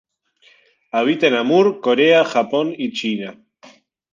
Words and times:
Habita 0.91 1.27
en 1.27 1.35
Amur, 1.35 1.79
Corea, 1.79 2.23
Japón 2.25 2.73
y 2.75 2.91
China. 2.91 3.39